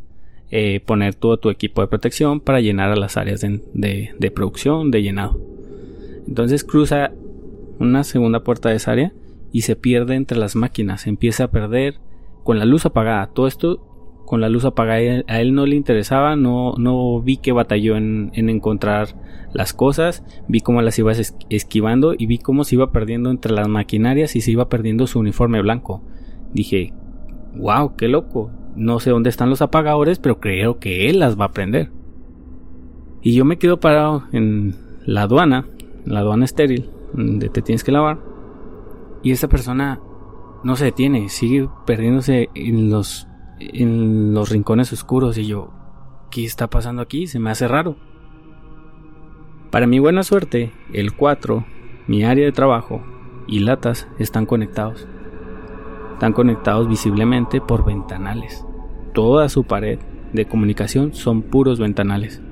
eh, 0.50 0.80
poner 0.80 1.14
todo 1.14 1.36
tu 1.36 1.50
equipo 1.50 1.80
de 1.80 1.88
protección 1.88 2.40
para 2.40 2.60
llenar 2.60 2.90
a 2.90 2.96
las 2.96 3.16
áreas 3.16 3.40
de, 3.40 4.14
de 4.18 4.30
producción, 4.30 4.90
de 4.90 5.02
llenado. 5.02 5.40
Entonces 6.26 6.64
cruza 6.64 7.12
una 7.78 8.04
segunda 8.04 8.42
puerta 8.42 8.70
de 8.70 8.76
esa 8.76 8.92
área 8.92 9.12
y 9.52 9.62
se 9.62 9.76
pierde 9.76 10.14
entre 10.14 10.38
las 10.38 10.56
máquinas, 10.56 11.06
empieza 11.06 11.44
a 11.44 11.50
perder 11.50 12.00
con 12.44 12.58
la 12.58 12.64
luz 12.64 12.86
apagada. 12.86 13.28
Todo 13.28 13.46
esto 13.46 13.86
con 14.26 14.42
la 14.42 14.50
luz 14.50 14.66
apagada. 14.66 15.24
A 15.28 15.40
él 15.40 15.54
no 15.54 15.64
le 15.64 15.76
interesaba, 15.76 16.36
no, 16.36 16.74
no 16.76 17.22
vi 17.22 17.38
que 17.38 17.52
batalló 17.52 17.96
en, 17.96 18.30
encontrar 18.34 19.08
las 19.54 19.72
cosas, 19.72 20.22
vi 20.48 20.60
cómo 20.60 20.82
las 20.82 20.98
iba 20.98 21.12
esquivando 21.48 22.14
y 22.16 22.26
vi 22.26 22.36
cómo 22.36 22.64
se 22.64 22.74
iba 22.74 22.92
perdiendo 22.92 23.30
entre 23.30 23.52
las 23.52 23.68
maquinarias 23.68 24.36
y 24.36 24.42
se 24.42 24.50
iba 24.50 24.68
perdiendo 24.68 25.06
su 25.06 25.18
uniforme 25.20 25.62
blanco. 25.62 26.02
Dije, 26.52 26.92
wow, 27.54 27.96
qué 27.96 28.08
loco. 28.08 28.50
No 28.74 29.00
sé 29.00 29.10
dónde 29.10 29.30
están 29.30 29.48
los 29.48 29.62
apagadores, 29.62 30.18
pero 30.18 30.38
creo 30.38 30.78
que 30.78 31.08
él 31.08 31.20
las 31.20 31.40
va 31.40 31.46
a 31.46 31.52
prender. 31.52 31.90
Y 33.22 33.32
yo 33.32 33.46
me 33.46 33.56
quedo 33.56 33.80
parado 33.80 34.24
en 34.32 34.74
la 35.06 35.22
aduana, 35.22 35.66
la 36.04 36.20
aduana 36.20 36.44
estéril, 36.44 36.90
donde 37.16 37.48
te 37.48 37.62
tienes 37.62 37.84
que 37.84 37.92
lavar. 37.92 38.18
Y 39.22 39.32
esa 39.32 39.48
persona 39.48 40.00
no 40.62 40.76
se 40.76 40.86
detiene, 40.86 41.28
sigue 41.28 41.68
perdiéndose 41.86 42.50
en 42.54 42.90
los, 42.90 43.26
en 43.58 44.34
los 44.34 44.50
rincones 44.50 44.92
oscuros. 44.92 45.38
Y 45.38 45.46
yo, 45.46 45.70
¿qué 46.30 46.44
está 46.44 46.68
pasando 46.68 47.02
aquí? 47.02 47.26
Se 47.26 47.38
me 47.38 47.50
hace 47.50 47.66
raro. 47.66 47.96
Para 49.70 49.86
mi 49.86 49.98
buena 49.98 50.22
suerte, 50.22 50.72
el 50.92 51.16
4, 51.16 51.64
mi 52.06 52.24
área 52.24 52.44
de 52.44 52.52
trabajo 52.52 53.02
y 53.46 53.60
latas 53.60 54.08
están 54.18 54.46
conectados. 54.46 55.08
Están 56.12 56.32
conectados 56.32 56.88
visiblemente 56.88 57.60
por 57.60 57.84
ventanales. 57.84 58.64
Toda 59.12 59.48
su 59.48 59.64
pared 59.64 59.98
de 60.32 60.46
comunicación 60.46 61.14
son 61.14 61.42
puros 61.42 61.78
ventanales 61.78 62.42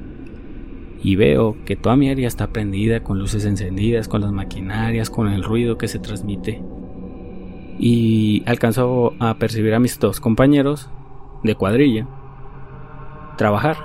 y 1.04 1.16
veo 1.16 1.54
que 1.66 1.76
toda 1.76 1.96
mi 1.96 2.08
área 2.08 2.26
está 2.26 2.46
prendida 2.46 3.02
con 3.02 3.18
luces 3.18 3.44
encendidas, 3.44 4.08
con 4.08 4.22
las 4.22 4.32
maquinarias, 4.32 5.10
con 5.10 5.28
el 5.28 5.44
ruido 5.44 5.76
que 5.76 5.86
se 5.86 5.98
transmite. 5.98 6.62
Y 7.78 8.42
alcanzo 8.46 9.12
a 9.20 9.34
percibir 9.34 9.74
a 9.74 9.80
mis 9.80 10.00
dos 10.00 10.18
compañeros 10.18 10.88
de 11.42 11.54
cuadrilla 11.56 12.08
trabajar. 13.36 13.76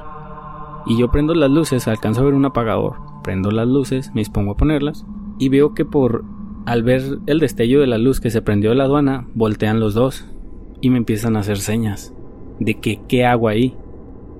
Y 0.86 0.98
yo 0.98 1.12
prendo 1.12 1.36
las 1.36 1.52
luces, 1.52 1.90
alcanzo 1.90 2.22
a 2.22 2.24
ver 2.24 2.36
un 2.36 2.46
apagador, 2.46 2.96
prendo 3.22 3.52
las 3.52 3.68
luces, 3.68 4.12
me 4.14 4.22
dispongo 4.22 4.54
a 4.54 4.58
ponerlas 4.58 5.06
y 5.40 5.50
veo 5.50 5.74
que 5.74 5.84
por 5.84 6.24
al 6.66 6.84
ver 6.84 7.02
el 7.28 7.40
destello 7.40 7.82
de 7.82 7.88
la 7.88 7.98
luz 7.98 8.22
que 8.22 8.30
se 8.30 8.42
prendió 8.42 8.70
de 8.70 8.78
la 8.78 8.86
aduana, 8.86 9.28
voltean 9.34 9.82
los 9.82 9.94
dos 9.94 10.26
y 10.80 10.90
me 10.90 10.98
empiezan 10.98 11.36
a 11.36 11.40
hacer 11.40 11.58
señas 11.58 12.14
de 12.60 12.76
que 12.76 13.02
qué 13.10 13.26
hago 13.26 13.50
ahí. 13.50 13.76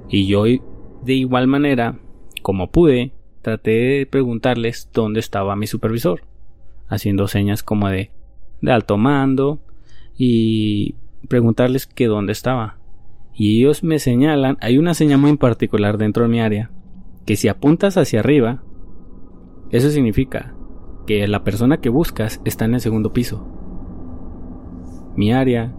Y 0.08 0.28
yo 0.28 0.44
de 0.46 1.14
igual 1.14 1.48
manera 1.48 2.00
como 2.40 2.72
pude, 2.72 3.12
traté 3.42 3.72
de 3.72 4.06
preguntarles 4.06 4.90
dónde 4.94 5.20
estaba 5.20 5.56
mi 5.56 5.68
supervisor, 5.68 6.22
haciendo 6.88 7.28
señas 7.28 7.64
como 7.64 7.90
de, 7.90 8.12
de 8.62 8.72
alto 8.72 8.98
mando 8.98 9.60
y 10.18 10.96
preguntarles 11.28 11.88
que 11.88 12.08
dónde 12.08 12.32
estaba. 12.32 12.78
Y 13.34 13.60
ellos 13.60 13.84
me 13.84 14.00
señalan, 14.00 14.58
hay 14.62 14.78
una 14.78 14.94
señal 14.94 15.20
muy 15.20 15.38
particular 15.38 15.98
dentro 15.98 16.24
de 16.24 16.30
mi 16.30 16.42
área, 16.42 16.72
que 17.26 17.36
si 17.36 17.48
apuntas 17.48 17.98
hacia 17.98 18.20
arriba, 18.20 18.64
eso 19.72 19.90
significa 19.90 20.56
que 21.06 21.28
la 21.28 21.44
persona 21.44 21.80
que 21.80 21.90
buscas 21.90 22.42
está 22.44 22.66
en 22.66 22.74
el 22.74 22.82
segundo 22.82 23.14
piso. 23.14 23.48
Mi 25.16 25.32
área 25.32 25.74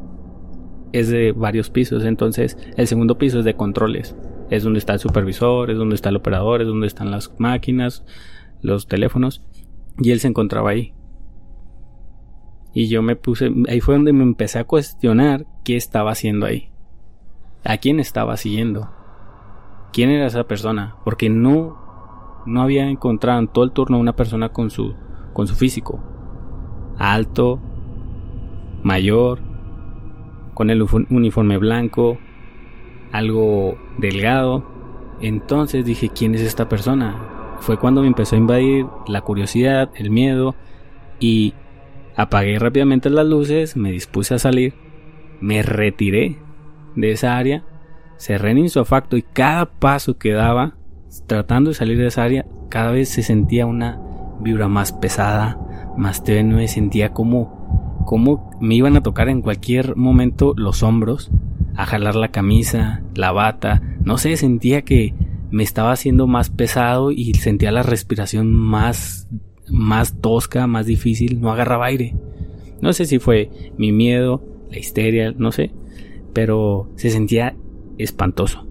es 0.93 1.09
de 1.09 1.33
varios 1.33 1.71
pisos, 1.71 2.05
entonces 2.05 2.57
el 2.77 2.87
segundo 2.87 3.19
piso 3.19 3.41
es 3.41 3.45
de 3.45 3.55
controles 3.55 4.17
es 4.51 4.65
donde 4.65 4.81
está 4.81 4.95
el 4.95 4.99
supervisor, 4.99 5.71
es 5.71 5.79
donde 5.79 5.95
está 5.95 6.09
el 6.09 6.17
operador, 6.17 6.61
es 6.61 6.67
donde 6.67 6.89
están 6.89 7.11
las 7.11 7.33
máquinas, 7.39 8.05
los 8.61 8.89
teléfonos. 8.89 9.43
Y 9.99 10.11
él 10.11 10.21
se 10.21 10.29
encontraba 10.29 10.71
ahí. 10.71 10.93
Y 12.73 12.89
yo 12.89 13.03
me 13.03 13.17
puse, 13.17 13.53
ahí 13.69 13.81
fue 13.81 13.95
donde 13.95 14.13
me 14.13 14.23
empecé 14.23 14.59
a 14.59 14.65
cuestionar 14.65 15.47
qué 15.65 15.77
estaba 15.77 16.13
haciendo 16.13 16.47
ahí. 16.47 16.71
¿A 17.65 17.79
quién 17.79 18.01
estaba 18.01 18.37
siguiendo? 18.37 18.91
¿Quién 19.93 20.11
era 20.11 20.27
esa 20.27 20.45
persona? 20.45 20.97
Porque 21.05 21.29
no, 21.29 22.43
no 22.47 22.63
había 22.63 22.89
encontrado 22.89 23.39
en 23.39 23.49
todo 23.49 23.65
el 23.65 23.73
turno 23.73 23.99
una 23.99 24.15
persona 24.17 24.51
con 24.51 24.71
su, 24.71 24.95
con 25.33 25.47
su 25.47 25.55
físico. 25.55 26.01
Alto, 26.99 27.61
mayor, 28.83 29.41
con 30.55 30.71
el 30.71 30.83
uniforme 31.11 31.59
blanco, 31.59 32.19
algo 33.13 33.79
delgado. 33.99 34.65
Entonces 35.21 35.85
dije, 35.85 36.09
¿quién 36.09 36.35
es 36.35 36.41
esta 36.41 36.69
persona? 36.69 37.57
Fue 37.61 37.79
cuando 37.79 38.03
me 38.03 38.07
empezó 38.07 38.37
a 38.37 38.39
invadir 38.39 38.87
la 39.07 39.21
curiosidad, 39.21 39.91
el 39.95 40.11
miedo 40.11 40.55
y 41.19 41.55
apagué 42.17 42.59
rápidamente 42.59 43.11
las 43.11 43.27
luces, 43.27 43.77
me 43.77 43.93
dispuse 43.93 44.35
a 44.35 44.39
salir, 44.39 44.75
me 45.41 45.63
retiré 45.63 46.39
de 46.97 47.13
esa 47.13 47.37
área, 47.37 47.65
cerré 48.17 48.53
en 48.53 48.59
insofacto 48.59 49.17
y 49.17 49.23
cada 49.23 49.67
paso 49.67 50.17
que 50.17 50.33
daba 50.33 50.77
tratando 51.27 51.71
de 51.71 51.75
salir 51.75 51.99
de 51.99 52.07
esa 52.07 52.23
área, 52.23 52.47
cada 52.69 52.93
vez 52.93 53.09
se 53.09 53.23
sentía 53.23 53.67
una 53.67 54.01
vibra 54.41 54.69
más 54.69 54.93
pesada, 54.93 55.59
más 55.97 56.25
tenue, 56.25 56.69
sentía 56.69 57.13
como, 57.13 58.03
como 58.07 58.51
me 58.61 58.75
iban 58.75 58.97
a 58.97 59.03
tocar 59.03 59.29
en 59.29 59.43
cualquier 59.43 59.97
momento 59.97 60.55
los 60.57 60.83
hombros 60.83 61.31
a 61.83 61.87
jalar 61.87 62.15
la 62.15 62.29
camisa, 62.29 63.03
la 63.15 63.33
bata, 63.33 63.83
no 64.05 64.19
sé, 64.19 64.37
sentía 64.37 64.83
que 64.83 65.15
me 65.51 65.63
estaba 65.63 65.93
haciendo 65.93 66.27
más 66.27 66.51
pesado 66.51 67.11
y 67.11 67.33
sentía 67.35 67.73
la 67.73 67.83
respiración 67.83 68.55
más 68.55 69.29
más 69.71 70.21
tosca, 70.21 70.67
más 70.67 70.87
difícil, 70.87 71.41
no 71.41 71.51
agarraba 71.51 71.87
aire. 71.87 72.17
No 72.81 72.93
sé 72.93 73.05
si 73.05 73.19
fue 73.19 73.51
mi 73.79 73.93
miedo, 73.93 74.43
la 74.71 74.79
histeria, 74.79 75.33
no 75.37 75.53
sé, 75.53 75.73
pero 76.33 76.91
se 76.97 77.11
sentía 77.11 77.57
espantoso. 77.99 78.67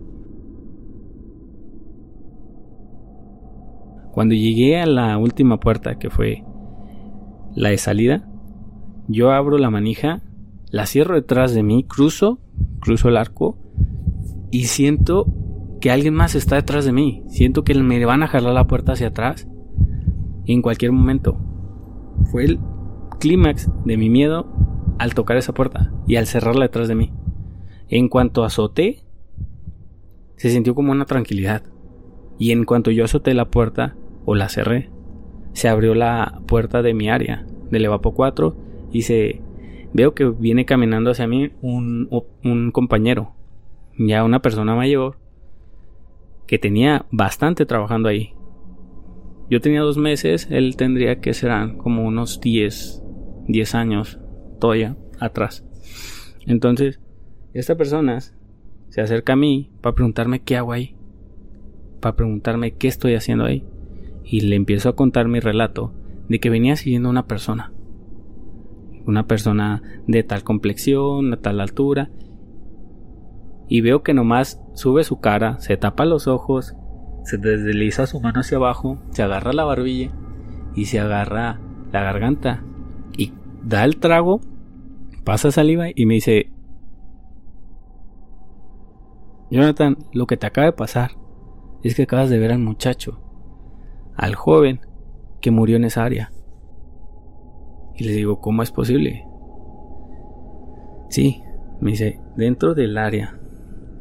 Cuando 4.11 4.35
llegué 4.35 4.79
a 4.79 4.85
la 4.85 5.17
última 5.17 5.59
puerta, 5.59 5.97
que 5.97 6.09
fue 6.09 6.43
la 7.55 7.69
de 7.69 7.77
salida, 7.77 8.27
yo 9.07 9.31
abro 9.31 9.57
la 9.57 9.69
manija, 9.69 10.21
la 10.69 10.85
cierro 10.85 11.15
detrás 11.15 11.53
de 11.53 11.63
mí, 11.63 11.83
cruzo 11.83 12.39
cruzo 12.79 13.09
el 13.09 13.17
arco 13.17 13.57
y 14.51 14.65
siento 14.65 15.27
que 15.79 15.91
alguien 15.91 16.13
más 16.13 16.35
está 16.35 16.55
detrás 16.55 16.85
de 16.85 16.91
mí. 16.91 17.23
Siento 17.27 17.63
que 17.63 17.73
me 17.75 18.03
van 18.05 18.23
a 18.23 18.27
jalar 18.27 18.53
la 18.53 18.67
puerta 18.67 18.93
hacia 18.93 19.07
atrás 19.07 19.47
en 20.45 20.61
cualquier 20.61 20.91
momento. 20.91 21.39
Fue 22.31 22.45
el 22.45 22.59
clímax 23.19 23.69
de 23.85 23.97
mi 23.97 24.09
miedo 24.09 24.47
al 24.97 25.13
tocar 25.13 25.37
esa 25.37 25.53
puerta 25.53 25.91
y 26.07 26.17
al 26.17 26.27
cerrarla 26.27 26.65
detrás 26.65 26.87
de 26.87 26.95
mí. 26.95 27.13
En 27.87 28.09
cuanto 28.09 28.43
azoté, 28.43 29.03
se 30.35 30.49
sintió 30.49 30.75
como 30.75 30.91
una 30.91 31.05
tranquilidad. 31.05 31.63
Y 32.37 32.51
en 32.51 32.63
cuanto 32.63 32.91
yo 32.91 33.03
azoté 33.03 33.33
la 33.33 33.49
puerta 33.49 33.95
o 34.25 34.35
la 34.35 34.49
cerré, 34.49 34.89
se 35.53 35.67
abrió 35.67 35.95
la 35.95 36.41
puerta 36.47 36.81
de 36.81 36.93
mi 36.93 37.09
área, 37.09 37.45
del 37.69 37.85
Evapo 37.85 38.13
4, 38.13 38.55
y 38.91 39.01
se 39.01 39.41
veo 39.93 40.13
que 40.13 40.25
viene 40.25 40.65
caminando 40.65 41.11
hacia 41.11 41.27
mí 41.27 41.51
un, 41.61 42.71
compañero, 42.71 43.33
ya 43.97 44.23
una 44.23 44.41
persona 44.41 44.75
mayor, 44.75 45.17
que 46.47 46.59
tenía 46.59 47.05
bastante 47.11 47.65
trabajando 47.65 48.09
ahí. 48.09 48.33
Yo 49.49 49.61
tenía 49.61 49.81
dos 49.81 49.97
meses, 49.97 50.47
él 50.51 50.75
tendría 50.75 51.19
que 51.19 51.33
serán 51.33 51.77
como 51.77 52.05
unos 52.05 52.39
10, 52.39 53.03
10 53.47 53.75
años 53.75 54.19
todavía 54.59 54.95
atrás. 55.19 55.65
Entonces, 56.45 56.99
esta 57.53 57.75
persona 57.75 58.19
se 58.21 59.01
acerca 59.01 59.33
a 59.33 59.35
mí 59.35 59.71
para 59.81 59.95
preguntarme 59.95 60.41
qué 60.41 60.57
hago 60.57 60.71
ahí, 60.71 60.95
para 61.99 62.15
preguntarme 62.15 62.75
qué 62.75 62.87
estoy 62.87 63.15
haciendo 63.15 63.45
ahí. 63.45 63.65
Y 64.23 64.41
le 64.41 64.55
empiezo 64.55 64.89
a 64.89 64.95
contar 64.95 65.27
mi 65.27 65.39
relato 65.39 65.93
de 66.27 66.39
que 66.39 66.51
venía 66.51 66.75
siguiendo 66.75 67.09
a 67.09 67.11
una 67.11 67.25
persona 67.25 67.73
una 69.09 69.27
persona 69.27 69.81
de 70.07 70.23
tal 70.23 70.43
complexión, 70.43 71.33
a 71.33 71.37
tal 71.37 71.59
altura, 71.59 72.09
y 73.67 73.81
veo 73.81 74.01
que 74.03 74.13
nomás 74.13 74.61
sube 74.73 75.03
su 75.03 75.19
cara, 75.19 75.59
se 75.59 75.77
tapa 75.77 76.05
los 76.05 76.27
ojos, 76.27 76.75
se 77.23 77.37
desliza 77.37 78.07
su 78.07 78.19
mano 78.19 78.39
hacia 78.39 78.57
abajo, 78.57 78.97
se 79.11 79.23
agarra 79.23 79.53
la 79.53 79.65
barbilla 79.65 80.11
y 80.75 80.85
se 80.85 80.99
agarra 80.99 81.59
la 81.91 82.01
garganta 82.01 82.63
y 83.17 83.33
da 83.63 83.83
el 83.83 83.97
trago, 83.97 84.41
pasa 85.23 85.51
saliva 85.51 85.87
y 85.93 86.05
me 86.05 86.15
dice, 86.15 86.51
Jonathan, 89.51 89.97
lo 90.13 90.27
que 90.27 90.37
te 90.37 90.47
acaba 90.47 90.65
de 90.65 90.73
pasar 90.73 91.11
es 91.83 91.95
que 91.95 92.03
acabas 92.03 92.29
de 92.29 92.39
ver 92.39 92.51
al 92.51 92.59
muchacho, 92.59 93.21
al 94.15 94.35
joven 94.35 94.81
que 95.41 95.51
murió 95.51 95.77
en 95.77 95.85
esa 95.85 96.03
área. 96.03 96.31
Y 97.99 98.05
le 98.05 98.13
digo, 98.13 98.39
¿cómo 98.39 98.63
es 98.63 98.71
posible? 98.71 99.25
Sí, 101.09 101.43
me 101.81 101.91
dice, 101.91 102.19
dentro 102.35 102.73
del 102.73 102.97
área 102.97 103.39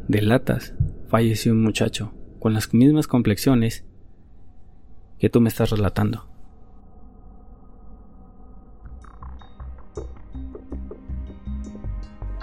de 0.07 0.23
latas 0.23 0.75
falleció 1.09 1.53
un 1.53 1.63
muchacho 1.63 2.15
con 2.39 2.55
las 2.55 2.73
mismas 2.73 3.07
complexiones 3.07 3.85
que 5.19 5.29
tú 5.29 5.41
me 5.41 5.49
estás 5.49 5.71
relatando. 5.71 6.29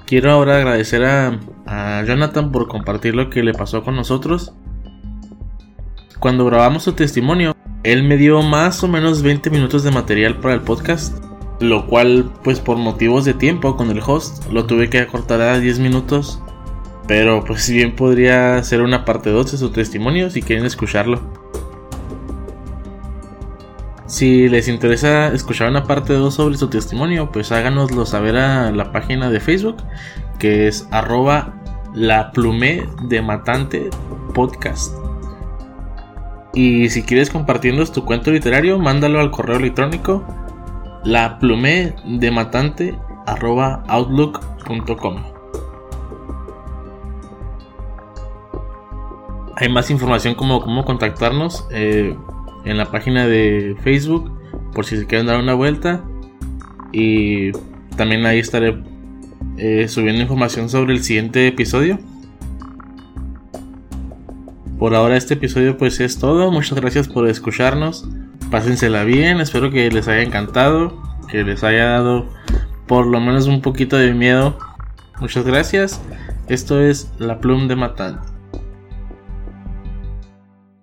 Quiero 0.05 0.29
ahora 0.31 0.57
agradecer 0.57 1.03
a 1.03 1.39
a 1.65 2.03
Jonathan 2.03 2.51
por 2.51 2.67
compartir 2.67 3.15
lo 3.15 3.29
que 3.29 3.43
le 3.43 3.53
pasó 3.53 3.83
con 3.83 3.95
nosotros. 3.95 4.53
Cuando 6.19 6.45
grabamos 6.45 6.83
su 6.83 6.93
testimonio, 6.93 7.55
él 7.83 8.03
me 8.03 8.17
dio 8.17 8.41
más 8.41 8.83
o 8.83 8.87
menos 8.87 9.21
20 9.21 9.49
minutos 9.49 9.83
de 9.83 9.91
material 9.91 10.39
para 10.39 10.53
el 10.53 10.61
podcast, 10.61 11.24
lo 11.59 11.87
cual 11.87 12.31
pues 12.43 12.59
por 12.59 12.77
motivos 12.77 13.25
de 13.25 13.33
tiempo 13.33 13.77
con 13.77 13.89
el 13.89 14.01
host 14.05 14.45
lo 14.51 14.65
tuve 14.65 14.89
que 14.89 14.99
acortar 14.99 15.41
a 15.41 15.59
10 15.59 15.79
minutos, 15.79 16.41
pero 17.07 17.43
pues 17.43 17.69
bien 17.69 17.95
podría 17.95 18.61
ser 18.63 18.81
una 18.81 19.05
parte 19.05 19.29
2 19.29 19.51
de 19.53 19.57
su 19.57 19.71
testimonio 19.71 20.29
si 20.29 20.41
quieren 20.41 20.65
escucharlo. 20.65 21.21
Si 24.07 24.47
les 24.49 24.67
interesa 24.67 25.33
escuchar 25.33 25.69
una 25.69 25.85
parte 25.85 26.13
2 26.13 26.33
sobre 26.33 26.57
su 26.57 26.69
testimonio, 26.69 27.31
pues 27.31 27.51
háganoslo 27.51 28.05
saber 28.05 28.37
a 28.37 28.71
la 28.71 28.91
página 28.91 29.31
de 29.31 29.39
Facebook, 29.39 29.77
que 30.37 30.67
es 30.67 30.87
arroba 30.91 31.55
la 31.93 32.31
plume 32.31 32.87
de 33.03 33.21
matante 33.21 33.89
podcast. 34.33 34.93
Y 36.53 36.89
si 36.89 37.03
quieres 37.03 37.29
compartirnos 37.29 37.91
tu 37.91 38.05
cuento 38.05 38.31
literario, 38.31 38.79
mándalo 38.79 39.19
al 39.19 39.31
correo 39.31 39.57
electrónico 39.57 40.23
la 41.05 41.39
plume 41.39 41.95
de 42.03 42.31
matante 42.31 42.97
arroba 43.27 43.83
outlook.com. 43.87 45.23
Hay 49.57 49.69
más 49.69 49.89
información 49.89 50.35
como 50.35 50.61
cómo 50.61 50.83
contactarnos. 50.83 51.65
Eh, 51.71 52.17
en 52.65 52.77
la 52.77 52.91
página 52.91 53.27
de 53.27 53.77
Facebook 53.83 54.31
por 54.73 54.85
si 54.85 54.97
se 54.97 55.05
quieren 55.05 55.27
dar 55.27 55.39
una 55.39 55.53
vuelta. 55.53 56.03
Y 56.91 57.51
también 57.95 58.25
ahí 58.25 58.39
estaré 58.39 58.81
eh, 59.57 59.87
subiendo 59.87 60.21
información 60.21 60.69
sobre 60.69 60.93
el 60.93 61.03
siguiente 61.03 61.47
episodio. 61.47 61.99
Por 64.79 64.93
ahora 64.93 65.15
este 65.15 65.35
episodio 65.35 65.77
pues 65.77 65.99
es 65.99 66.19
todo. 66.19 66.51
Muchas 66.51 66.79
gracias 66.79 67.07
por 67.07 67.27
escucharnos. 67.29 68.09
Pásensela 68.55 69.03
bien. 69.03 69.41
Espero 69.41 69.69
que 69.69 69.91
les 69.91 70.07
haya 70.07 70.21
encantado. 70.21 70.97
Que 71.29 71.43
les 71.43 71.61
haya 71.65 71.89
dado 71.89 72.29
por 72.87 73.05
lo 73.05 73.19
menos 73.19 73.47
un 73.47 73.61
poquito 73.61 73.97
de 73.97 74.13
miedo. 74.13 74.57
Muchas 75.19 75.43
gracias. 75.43 75.99
Esto 76.47 76.79
es 76.79 77.11
La 77.19 77.41
Plum 77.41 77.67
de 77.67 77.75
Matante. 77.75 78.34